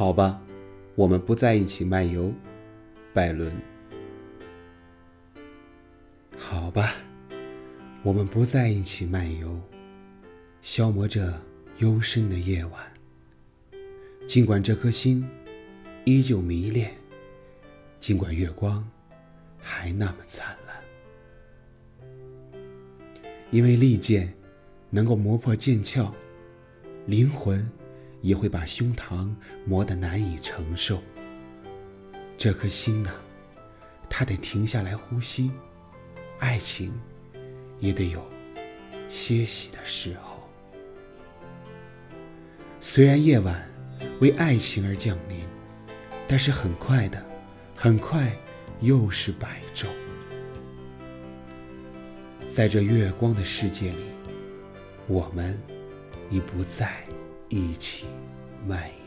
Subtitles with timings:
[0.00, 0.40] 好吧，
[0.94, 2.32] 我们不在一起漫游，
[3.12, 3.52] 拜伦。
[6.38, 6.94] 好吧，
[8.02, 9.60] 我们不在一起漫游，
[10.62, 11.30] 消磨这
[11.80, 12.80] 幽深的夜晚。
[14.26, 15.22] 尽管这颗心
[16.06, 16.96] 依旧迷恋，
[17.98, 18.82] 尽管月光
[19.58, 22.50] 还那么灿烂，
[23.50, 24.32] 因为利剑
[24.88, 26.10] 能够磨破剑鞘，
[27.04, 27.70] 灵魂。
[28.20, 29.34] 也会把胸膛
[29.64, 31.02] 磨得难以承受。
[32.36, 33.10] 这颗心呐，
[34.08, 35.50] 它得停下来呼吸，
[36.38, 36.92] 爱情
[37.78, 38.24] 也得有
[39.08, 40.38] 歇息的时候。
[42.80, 43.68] 虽然夜晚
[44.20, 45.40] 为爱情而降临，
[46.26, 47.22] 但是很快的，
[47.76, 48.34] 很快
[48.80, 49.86] 又是白昼。
[52.46, 54.04] 在这月光的世界里，
[55.06, 55.60] 我们
[56.30, 57.04] 已不在。
[57.50, 58.06] 一起
[58.64, 58.99] 漫